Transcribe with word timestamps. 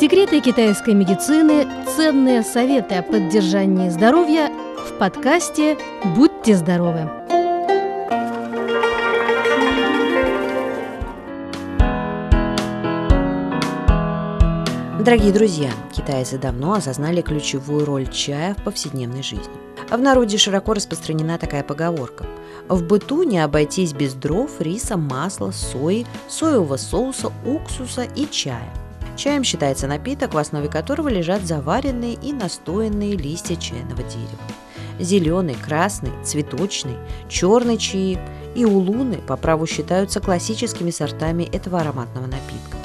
Секреты 0.00 0.40
китайской 0.40 0.94
медицины, 0.94 1.68
ценные 1.94 2.42
советы 2.42 2.94
о 2.94 3.02
поддержании 3.02 3.90
здоровья 3.90 4.50
в 4.88 4.98
подкасте 4.98 5.76
«Будьте 6.16 6.56
здоровы». 6.56 7.00
Дорогие 15.04 15.34
друзья, 15.34 15.70
китайцы 15.92 16.38
давно 16.38 16.72
осознали 16.72 17.20
ключевую 17.20 17.84
роль 17.84 18.08
чая 18.08 18.54
в 18.54 18.64
повседневной 18.64 19.22
жизни. 19.22 19.52
В 19.90 19.98
народе 19.98 20.38
широко 20.38 20.72
распространена 20.72 21.36
такая 21.36 21.62
поговорка. 21.62 22.24
В 22.70 22.82
быту 22.82 23.24
не 23.24 23.38
обойтись 23.38 23.92
без 23.92 24.14
дров, 24.14 24.62
риса, 24.62 24.96
масла, 24.96 25.50
сои, 25.50 26.06
соевого 26.26 26.78
соуса, 26.78 27.30
уксуса 27.44 28.04
и 28.16 28.26
чая. 28.30 28.72
Чаем 29.20 29.44
считается 29.44 29.86
напиток, 29.86 30.32
в 30.32 30.38
основе 30.38 30.68
которого 30.68 31.08
лежат 31.08 31.42
заваренные 31.42 32.14
и 32.14 32.32
настоянные 32.32 33.18
листья 33.18 33.54
чайного 33.54 34.02
дерева. 34.02 34.40
Зеленый, 34.98 35.56
красный, 35.56 36.12
цветочный, 36.24 36.96
черный 37.28 37.76
чаи 37.76 38.18
и 38.54 38.64
улуны 38.64 39.18
по 39.18 39.36
праву 39.36 39.66
считаются 39.66 40.20
классическими 40.20 40.90
сортами 40.90 41.42
этого 41.42 41.80
ароматного 41.80 42.28
напитка. 42.28 42.79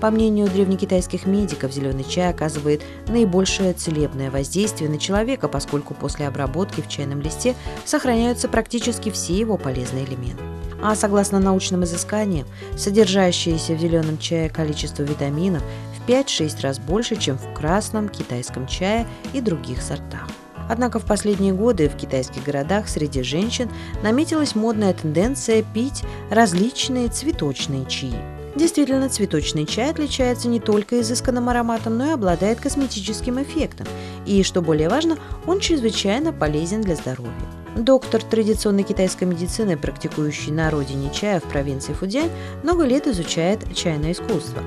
По 0.00 0.12
мнению 0.12 0.48
древнекитайских 0.48 1.26
медиков, 1.26 1.72
зеленый 1.72 2.04
чай 2.04 2.30
оказывает 2.30 2.82
наибольшее 3.08 3.72
целебное 3.72 4.30
воздействие 4.30 4.88
на 4.88 4.98
человека, 4.98 5.48
поскольку 5.48 5.94
после 5.94 6.28
обработки 6.28 6.80
в 6.80 6.88
чайном 6.88 7.20
листе 7.20 7.56
сохраняются 7.84 8.48
практически 8.48 9.10
все 9.10 9.34
его 9.34 9.56
полезные 9.56 10.04
элементы. 10.04 10.42
А 10.80 10.94
согласно 10.94 11.40
научным 11.40 11.82
изысканиям, 11.82 12.46
содержащееся 12.76 13.74
в 13.74 13.80
зеленом 13.80 14.18
чае 14.18 14.48
количество 14.48 15.02
витаминов 15.02 15.64
в 15.96 16.08
5-6 16.08 16.62
раз 16.62 16.78
больше, 16.78 17.16
чем 17.16 17.36
в 17.36 17.52
красном 17.52 18.08
китайском 18.08 18.68
чае 18.68 19.04
и 19.32 19.40
других 19.40 19.82
сортах. 19.82 20.28
Однако 20.68 21.00
в 21.00 21.04
последние 21.04 21.54
годы 21.54 21.88
в 21.88 21.96
китайских 21.96 22.44
городах 22.44 22.88
среди 22.88 23.22
женщин 23.22 23.68
наметилась 24.02 24.54
модная 24.54 24.92
тенденция 24.92 25.64
пить 25.64 26.04
различные 26.30 27.08
цветочные 27.08 27.84
чаи. 27.86 28.37
Действительно, 28.58 29.08
цветочный 29.08 29.66
чай 29.66 29.88
отличается 29.88 30.48
не 30.48 30.58
только 30.58 31.00
изысканным 31.00 31.48
ароматом, 31.48 31.96
но 31.96 32.06
и 32.06 32.14
обладает 32.14 32.58
косметическим 32.58 33.40
эффектом. 33.40 33.86
И, 34.26 34.42
что 34.42 34.62
более 34.62 34.88
важно, 34.88 35.16
он 35.46 35.60
чрезвычайно 35.60 36.32
полезен 36.32 36.80
для 36.80 36.96
здоровья. 36.96 37.30
Доктор 37.76 38.20
традиционной 38.20 38.82
китайской 38.82 39.24
медицины, 39.24 39.76
практикующий 39.76 40.50
на 40.50 40.72
родине 40.72 41.12
чая 41.14 41.38
в 41.38 41.44
провинции 41.44 41.92
Фудзянь, 41.92 42.32
много 42.64 42.82
лет 42.82 43.06
изучает 43.06 43.60
чайное 43.76 44.10
искусство. 44.10 44.60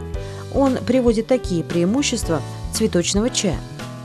Он 0.56 0.78
приводит 0.78 1.28
такие 1.28 1.62
преимущества 1.62 2.42
цветочного 2.74 3.30
чая. 3.30 3.60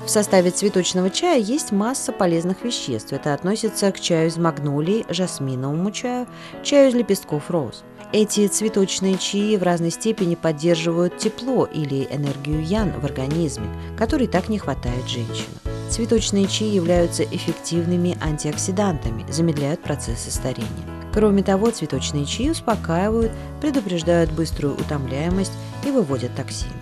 В 0.05 0.11
составе 0.11 0.51
цветочного 0.51 1.11
чая 1.11 1.39
есть 1.39 1.71
масса 1.71 2.11
полезных 2.11 2.65
веществ. 2.65 3.13
Это 3.13 3.35
относится 3.35 3.93
к 3.93 4.01
чаю 4.01 4.31
из 4.31 4.37
магнолии, 4.37 5.07
жасминовому 5.09 5.93
чаю, 5.93 6.27
чаю 6.65 6.91
из 6.91 6.95
лепестков 6.95 7.53
роз– 7.53 7.85
эти 8.13 8.47
цветочные 8.47 9.19
чаи 9.19 9.57
в 9.57 9.63
разной 9.63 9.91
степени 9.91 10.35
поддерживают 10.35 11.19
тепло 11.19 11.65
или 11.65 12.07
энергию 12.11 12.63
ян 12.63 12.93
в 12.99 13.05
организме, 13.05 13.69
которой 13.99 14.27
так 14.27 14.49
не 14.49 14.59
хватает 14.59 15.09
женщинам. 15.09 15.61
Цветочные 15.91 16.47
чаи 16.47 16.69
являются 16.69 17.23
эффективными 17.23 18.19
антиоксидантами, 18.21 19.25
замедляют 19.31 19.83
процессы 19.83 20.31
старения. 20.31 20.69
Кроме 21.13 21.43
того, 21.43 21.71
цветочные 21.71 22.27
чаи 22.27 22.51
успокаивают, 22.51 23.33
предупреждают 23.61 24.31
быструю 24.33 24.75
утомляемость 24.75 25.53
и 25.87 25.91
выводят 25.91 26.35
токсины. 26.35 26.73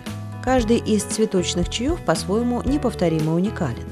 Каждый 0.43 0.77
из 0.77 1.03
цветочных 1.03 1.69
чаев 1.69 1.99
по-своему 2.01 2.61
неповторимо 2.63 3.33
уникален. 3.33 3.87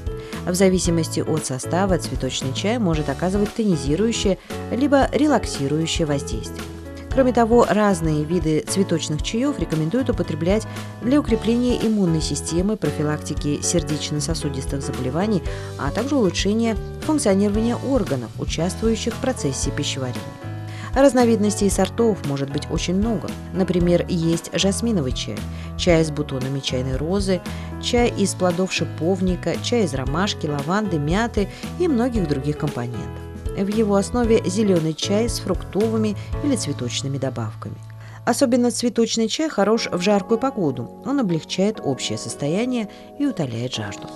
В 0.46 0.54
зависимости 0.54 1.20
от 1.20 1.46
состава 1.46 1.98
цветочный 1.98 2.52
чай 2.52 2.78
может 2.78 3.08
оказывать 3.08 3.54
тонизирующее 3.54 4.38
либо 4.70 5.08
релаксирующее 5.12 6.06
воздействие. 6.06 6.73
Кроме 7.14 7.32
того, 7.32 7.64
разные 7.70 8.24
виды 8.24 8.64
цветочных 8.66 9.22
чаев 9.22 9.60
рекомендуют 9.60 10.10
употреблять 10.10 10.66
для 11.00 11.20
укрепления 11.20 11.78
иммунной 11.86 12.20
системы, 12.20 12.76
профилактики 12.76 13.60
сердечно-сосудистых 13.62 14.82
заболеваний, 14.82 15.40
а 15.78 15.92
также 15.92 16.16
улучшения 16.16 16.76
функционирования 17.02 17.76
органов, 17.76 18.30
участвующих 18.40 19.14
в 19.14 19.20
процессе 19.20 19.70
пищеварения. 19.70 20.20
Разновидностей 20.92 21.70
сортов 21.70 22.18
может 22.26 22.50
быть 22.50 22.68
очень 22.68 22.96
много. 22.96 23.28
Например, 23.52 24.04
есть 24.08 24.50
жасминовый 24.52 25.12
чай, 25.12 25.38
чай 25.78 26.04
с 26.04 26.10
бутонами 26.10 26.58
чайной 26.58 26.96
розы, 26.96 27.40
чай 27.80 28.12
из 28.16 28.34
плодов 28.34 28.72
шиповника, 28.72 29.54
чай 29.62 29.84
из 29.84 29.94
ромашки, 29.94 30.46
лаванды, 30.48 30.98
мяты 30.98 31.48
и 31.78 31.86
многих 31.86 32.26
других 32.28 32.58
компонентов. 32.58 33.23
В 33.56 33.68
его 33.68 33.96
основе 33.96 34.42
зеленый 34.44 34.94
чай 34.94 35.28
с 35.28 35.38
фруктовыми 35.38 36.16
или 36.42 36.56
цветочными 36.56 37.18
добавками. 37.18 37.76
Особенно 38.24 38.70
цветочный 38.70 39.28
чай 39.28 39.48
хорош 39.48 39.88
в 39.90 40.00
жаркую 40.00 40.38
погоду. 40.38 40.90
Он 41.04 41.20
облегчает 41.20 41.80
общее 41.82 42.18
состояние 42.18 42.88
и 43.18 43.26
утоляет 43.26 43.74
жажду. 43.74 44.08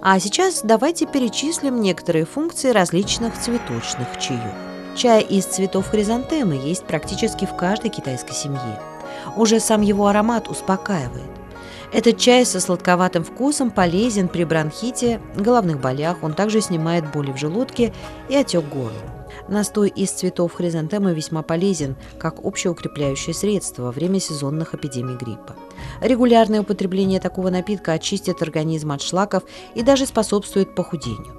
А 0.00 0.18
сейчас 0.18 0.62
давайте 0.64 1.06
перечислим 1.06 1.80
некоторые 1.80 2.24
функции 2.24 2.70
различных 2.70 3.38
цветочных 3.38 4.18
чаев. 4.18 4.54
Чай 4.96 5.22
из 5.22 5.44
цветов 5.44 5.88
хризантемы 5.88 6.54
есть 6.54 6.84
практически 6.84 7.44
в 7.44 7.54
каждой 7.56 7.90
китайской 7.90 8.34
семье. 8.34 8.80
Уже 9.36 9.60
сам 9.60 9.80
его 9.80 10.06
аромат 10.06 10.48
успокаивает. 10.48 11.41
Этот 11.92 12.16
чай 12.16 12.46
со 12.46 12.58
сладковатым 12.58 13.22
вкусом 13.22 13.70
полезен 13.70 14.28
при 14.28 14.44
бронхите, 14.44 15.20
головных 15.36 15.78
болях, 15.78 16.22
он 16.22 16.32
также 16.32 16.62
снимает 16.62 17.10
боли 17.12 17.32
в 17.32 17.36
желудке 17.36 17.92
и 18.30 18.34
отек 18.34 18.64
горла. 18.64 18.92
Настой 19.48 19.90
из 19.90 20.10
цветов 20.10 20.54
хризантемы 20.54 21.14
весьма 21.14 21.42
полезен 21.42 21.96
как 22.18 22.44
общеукрепляющее 22.44 23.34
средство 23.34 23.82
во 23.82 23.92
время 23.92 24.20
сезонных 24.20 24.74
эпидемий 24.74 25.16
гриппа. 25.16 25.54
Регулярное 26.00 26.62
употребление 26.62 27.20
такого 27.20 27.50
напитка 27.50 27.92
очистит 27.92 28.40
организм 28.40 28.92
от 28.92 29.02
шлаков 29.02 29.42
и 29.74 29.82
даже 29.82 30.06
способствует 30.06 30.74
похудению. 30.74 31.36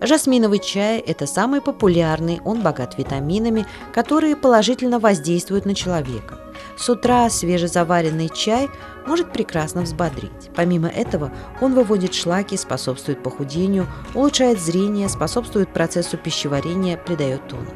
Жасминовый 0.00 0.58
чай– 0.58 0.98
это 1.06 1.26
самый 1.26 1.60
популярный, 1.60 2.40
он 2.44 2.62
богат 2.62 2.98
витаминами, 2.98 3.66
которые 3.92 4.34
положительно 4.34 4.98
воздействуют 4.98 5.66
на 5.66 5.74
человека. 5.74 6.40
С 6.76 6.88
утра 6.88 7.30
свежезаваренный 7.30 8.28
чай 8.28 8.68
может 9.06 9.32
прекрасно 9.32 9.82
взбодрить. 9.82 10.50
Помимо 10.54 10.88
этого, 10.88 11.32
он 11.60 11.74
выводит 11.74 12.14
шлаки, 12.14 12.56
способствует 12.56 13.22
похудению, 13.22 13.86
улучшает 14.14 14.60
зрение, 14.60 15.08
способствует 15.08 15.72
процессу 15.72 16.16
пищеварения, 16.16 16.96
придает 16.96 17.46
тонус. 17.48 17.68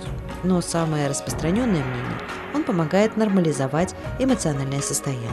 Но 0.42 0.60
самое 0.60 1.09
распространенное 1.09 1.84
мнение– 1.84 2.19
он 2.54 2.64
помогает 2.64 3.16
нормализовать 3.16 3.94
эмоциональное 4.19 4.81
состояние. 4.81 5.30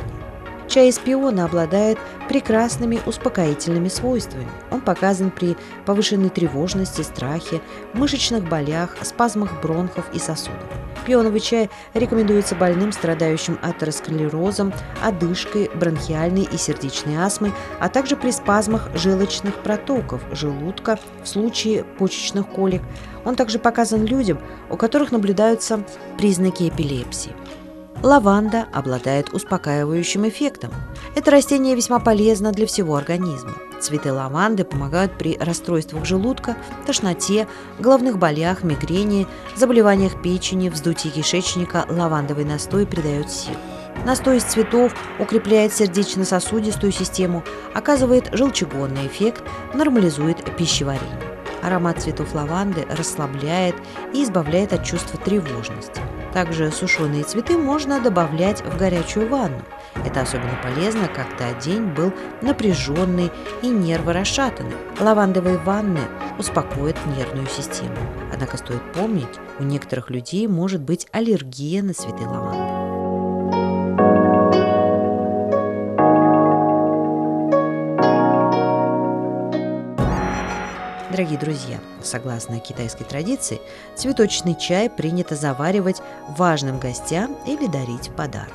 Чай 0.75 0.89
из 0.89 0.99
пиона 0.99 1.45
обладает 1.45 1.97
прекрасными 2.27 2.99
успокоительными 3.05 3.87
свойствами. 3.87 4.49
Он 4.71 4.81
показан 4.81 5.31
при 5.31 5.55
повышенной 5.85 6.27
тревожности, 6.27 7.01
страхе, 7.01 7.61
мышечных 7.93 8.43
болях, 8.43 8.97
спазмах 9.01 9.61
бронхов 9.61 10.03
и 10.11 10.19
сосудов. 10.19 10.67
Пионовый 11.05 11.39
чай 11.39 11.69
рекомендуется 11.93 12.55
больным, 12.55 12.91
страдающим 12.91 13.57
атеросклерозом, 13.61 14.73
одышкой, 15.01 15.71
бронхиальной 15.73 16.43
и 16.43 16.57
сердечной 16.57 17.23
астмой, 17.23 17.53
а 17.79 17.87
также 17.87 18.17
при 18.17 18.31
спазмах 18.31 18.89
желчных 18.95 19.55
протоков 19.63 20.23
желудка 20.33 20.99
в 21.23 21.27
случае 21.29 21.85
почечных 21.85 22.49
колик. 22.49 22.81
Он 23.23 23.37
также 23.37 23.59
показан 23.59 24.03
людям, 24.03 24.39
у 24.69 24.75
которых 24.75 25.13
наблюдаются 25.13 25.85
признаки 26.17 26.67
эпилепсии. 26.67 27.31
Лаванда 28.03 28.67
обладает 28.71 29.33
успокаивающим 29.33 30.27
эффектом. 30.27 30.71
Это 31.15 31.31
растение 31.31 31.75
весьма 31.75 31.99
полезно 31.99 32.51
для 32.51 32.67
всего 32.67 32.95
организма. 32.95 33.53
Цветы 33.79 34.13
лаванды 34.13 34.63
помогают 34.63 35.17
при 35.17 35.37
расстройствах 35.37 36.05
желудка, 36.05 36.55
тошноте, 36.85 37.47
головных 37.79 38.17
болях, 38.17 38.63
мигрени, 38.63 39.27
заболеваниях 39.55 40.21
печени, 40.21 40.69
вздутии 40.69 41.09
кишечника. 41.09 41.85
Лавандовый 41.89 42.45
настой 42.45 42.85
придает 42.85 43.31
сил. 43.31 43.55
Настой 44.05 44.37
из 44.37 44.43
цветов 44.43 44.93
укрепляет 45.19 45.73
сердечно-сосудистую 45.73 46.91
систему, 46.91 47.43
оказывает 47.73 48.29
желчегонный 48.33 49.07
эффект, 49.07 49.43
нормализует 49.73 50.55
пищеварение. 50.57 51.24
Аромат 51.65 51.99
цветов 51.99 52.35
лаванды 52.35 52.85
расслабляет 52.91 53.75
и 54.13 54.23
избавляет 54.23 54.71
от 54.71 54.83
чувства 54.83 55.19
тревожности. 55.19 55.99
Также 56.31 56.71
сушеные 56.71 57.23
цветы 57.23 57.57
можно 57.57 57.99
добавлять 57.99 58.61
в 58.63 58.77
горячую 58.77 59.27
ванну. 59.29 59.63
Это 60.05 60.21
особенно 60.21 60.59
полезно, 60.61 61.07
когда 61.07 61.59
день 61.59 61.85
был 61.87 62.13
напряженный 62.43 63.31
и 63.63 63.69
нервы 63.69 64.13
расшатаны. 64.13 64.73
Лавандовые 64.99 65.57
ванны 65.57 66.01
успокоят 66.37 66.97
нервную 67.17 67.47
систему. 67.47 67.97
Однако 68.31 68.57
стоит 68.57 68.83
помнить, 68.93 69.39
у 69.57 69.63
некоторых 69.63 70.11
людей 70.11 70.45
может 70.45 70.81
быть 70.81 71.07
аллергия 71.13 71.81
на 71.81 71.95
цветы 71.95 72.27
лаванды. 72.27 72.64
Дорогие 81.15 81.39
друзья, 81.39 81.79
согласно 82.03 82.59
китайской 82.59 83.05
традиции, 83.05 83.61
цветочный 83.95 84.53
чай 84.53 84.89
принято 84.89 85.37
заваривать 85.37 86.01
важным 86.27 86.77
гостям 86.77 87.37
или 87.47 87.67
дарить 87.67 88.09
в 88.09 88.15
подарок. 88.15 88.51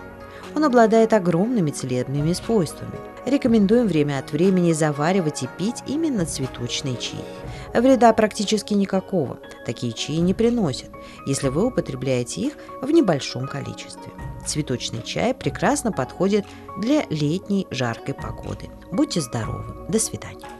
Он 0.55 0.65
обладает 0.65 1.15
огромными 1.15 1.71
целебными 1.71 2.35
свойствами. 2.35 2.99
Рекомендуем 3.25 3.87
время 3.87 4.19
от 4.19 4.33
времени 4.33 4.75
заваривать 4.75 5.43
и 5.43 5.49
пить 5.57 5.83
именно 5.87 6.27
цветочный 6.27 6.99
чай. 6.99 7.25
Вреда 7.73 8.13
практически 8.13 8.75
никакого. 8.75 9.39
Такие 9.65 9.95
чаи 9.95 10.17
не 10.17 10.35
приносят, 10.35 10.91
если 11.27 11.49
вы 11.49 11.65
употребляете 11.65 12.43
их 12.43 12.53
в 12.83 12.91
небольшом 12.91 13.49
количестве. 13.49 14.13
Цветочный 14.47 15.03
чай 15.03 15.33
прекрасно 15.33 15.93
подходит 15.93 16.45
для 16.77 17.07
летней 17.09 17.67
жаркой 17.71 18.13
погоды. 18.13 18.69
Будьте 18.93 19.23
здоровы. 19.23 19.87
До 19.89 19.99
свидания. 19.99 20.60